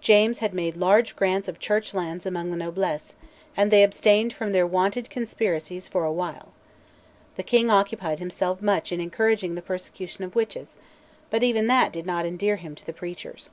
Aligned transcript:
James 0.00 0.38
had 0.38 0.54
made 0.54 0.76
large 0.76 1.16
grants 1.16 1.48
of 1.48 1.58
Church 1.58 1.92
lands 1.92 2.24
among 2.24 2.52
the 2.52 2.56
noblesse, 2.56 3.16
and 3.56 3.72
they 3.72 3.82
abstained 3.82 4.32
from 4.32 4.52
their 4.52 4.64
wonted 4.64 5.10
conspiracies 5.10 5.88
for 5.88 6.04
a 6.04 6.12
while. 6.12 6.52
The 7.34 7.42
king 7.42 7.68
occupied 7.68 8.20
himself 8.20 8.62
much 8.62 8.92
in 8.92 9.00
encouraging 9.00 9.56
the 9.56 9.62
persecution 9.62 10.22
of 10.22 10.36
witches, 10.36 10.76
but 11.30 11.42
even 11.42 11.66
that 11.66 11.92
did 11.92 12.06
not 12.06 12.24
endear 12.24 12.54
him 12.58 12.76
to 12.76 12.86
the 12.86 12.92
preachers. 12.92 13.50